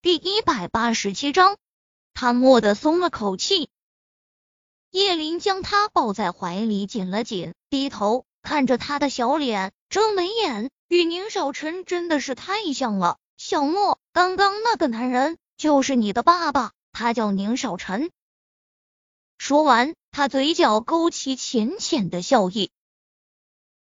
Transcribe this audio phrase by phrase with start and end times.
[0.00, 1.56] 第一百八十七章，
[2.14, 3.68] 他蓦地松了口气。
[4.92, 13.18] 叶林将他抱在怀里，紧了紧，低头看着他的小脸，睁眉眼，与宁少臣真的是太像了。
[13.36, 18.12] 小莫，刚刚那个男人就是你的爸爸，他叫宁少臣。
[19.36, 22.70] 说完，他嘴角勾起浅浅的笑意。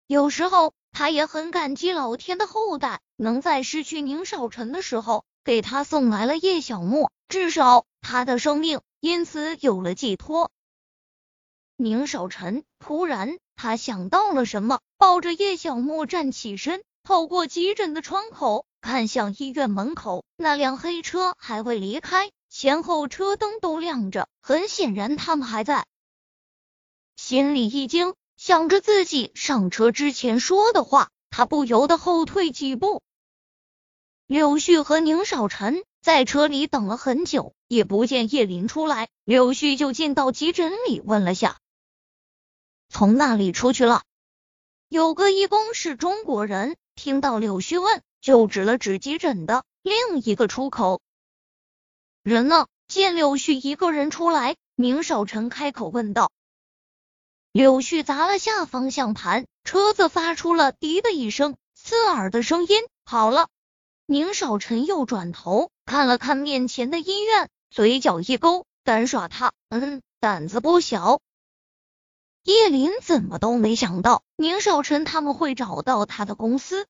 [0.06, 5.24] 有时候，他也很感激老天的厚待，能在失去宁少臣的时候。
[5.44, 10.50] 给他送来了叶小沫，至少他的生命因此有了寄托。
[11.76, 25.84] 宁少臣突然，他想到了什么，抱着叶小沫站起身，透过急诊的窗口看向医院门口，那辆黑车还未离开，前后车灯都亮着，很显然他们还在。
[27.16, 33.02] 心里一惊，想着自己上车之前说的话，他不由得后退几步。
[34.26, 39.08] 柳絮和宁少臣在车里等了很久，也不见叶林出来。
[39.24, 41.58] 柳絮就进到急诊里问了下，
[42.88, 44.02] 从那里出去了。
[44.88, 51.02] 有个义工是中国人，听到柳絮问，就指了指急诊的另一个出口。
[52.22, 52.66] 人呢？
[52.86, 56.30] 见柳絮一个人出来，宁少臣开口问道。
[57.50, 63.48] 柳絮砸了下方向盘，车子发出了“滴”的一声刺耳的声音，好了。
[64.06, 71.20] 宁少臣又转头看了看面前的医院，嘴角一勾，敢耍他，嗯，胆子不小。
[72.42, 76.86] 叶林怎么都没想到宁少臣他们会找到他的公司。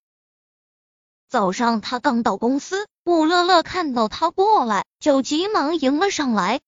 [1.29, 6.59] 早上他刚到公司，武乐乐看到他过来，就急忙迎了上来。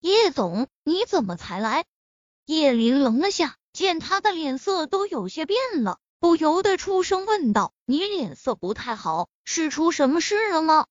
[0.00, 1.84] 叶总，你怎么才来？
[2.46, 6.00] 叶林愣了下，见他的脸色都有些变了。
[6.20, 10.86] 不由得出声问道：“你脸色不太好，是出什么事了吗？”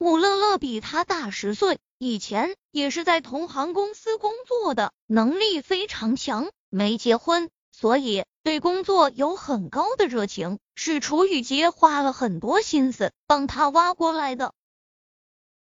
[0.00, 6.50] 武乐乐比他大十岁，以前也是在同行公司工作的，能力非常强。
[6.70, 14.54] 没结婚，所以对工作有很高的热情，是楚雨洁花了很多心思帮他挖过来的。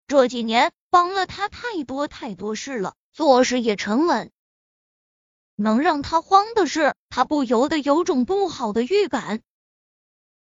[0.07, 4.31] 这几年帮了他太多太多事了，做事也沉稳。
[5.57, 9.43] 能让他慌的是，他不由得有种不好的预感。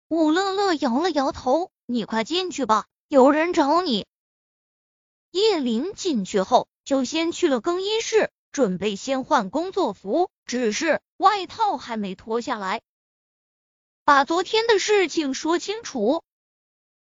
[0.09, 4.05] 武乐乐摇了摇头：“你快进去吧，有人找你。”
[5.31, 12.81] 叶林进去后，就先去了更衣室，准备先换工作服，只是外套还没脱下来，
[14.03, 16.21] 把昨天的事情说清楚。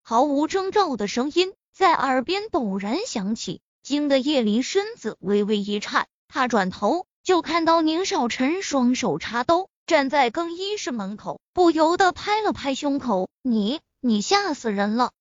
[0.02, 7.08] 毫无征兆的声音在耳边陡然响起，惊得叶林身子微微一颤，他转头。
[7.30, 15.12] 就看到宁少臣双手插兜，站在更衣室门口，不由得拍了拍胸口：“你，你吓死人了！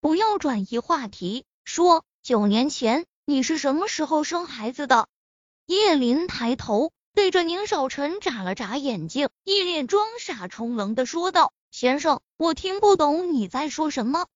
[0.00, 5.06] 不要转移话题，说九年前你是什么时候生孩子的？”
[5.68, 14.28] 叶林抬头对着宁少臣眨了眨眼睛，一脸装傻充愣的说道：“先生，我听不懂你在说什么。”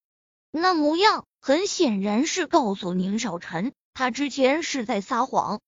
[0.52, 5.62] 那模样很显然是告诉宁少臣，他之前是在撒谎。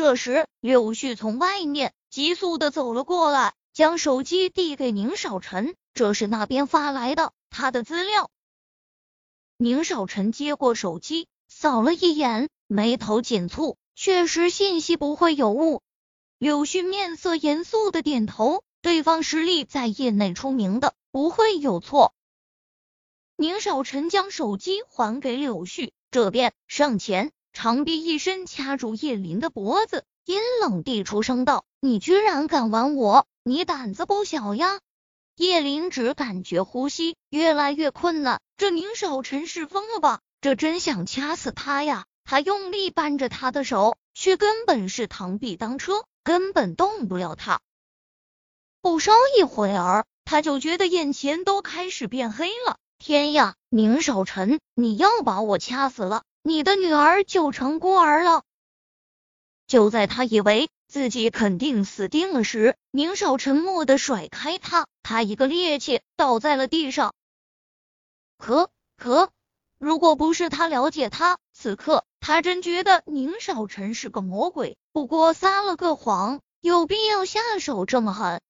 [0.00, 8.30] 这时，柳絮从外面急速的走了过来，将手机递给宁少臣，这是那边发来的，他的资料。
[9.58, 15.82] 宁少臣接过手机，扫了一眼，眉头紧蹙，确实信息不会有误。
[16.38, 22.14] 柳絮面色严肃的点头，对方实力在业内出名的，不会有错。
[23.36, 27.32] 宁少臣将手机还给柳絮，这边上前。
[27.52, 34.80] 长臂一伸，掐住叶林的脖子，阴冷地出声道：“你居然敢玩我，你胆子不小呀！”
[35.36, 40.20] 叶林只感觉呼吸越来越困难，这宁少臣是疯了吧？
[40.40, 42.04] 这真想掐死他呀！
[42.24, 47.60] 他用力扳着他的手，却根本是螳臂当车，根本动不了他。
[48.80, 52.76] 不稍一会儿，他就觉得眼前都开始变黑了。
[52.98, 56.22] 天呀，宁少臣，你要把我掐死了！
[56.42, 58.42] 你的女儿就成孤儿了。
[59.66, 67.14] 就在他以为自己肯定死定了时，宁少沉默的甩开他，他一个趔趄倒在了地上。
[68.38, 69.30] 可可，
[69.78, 74.76] 如果不是他了解他，此刻他真觉得宁少臣是个魔鬼。
[74.92, 78.40] 不过撒了个谎，有必要下手这么狠？